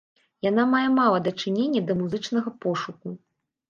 [0.47, 3.19] Яна мае мала дачынення да музычнага пошуку.